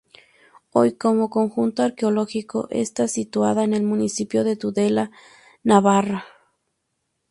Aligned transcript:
Hoy, 0.71 0.93
como 0.93 1.29
conjunto 1.29 1.83
arqueológico, 1.83 2.67
está 2.71 3.07
situada 3.07 3.63
en 3.63 3.75
el 3.75 3.83
municipio 3.83 4.43
de 4.43 4.55
Tudela, 4.55 5.11
Navarra. 5.61 6.25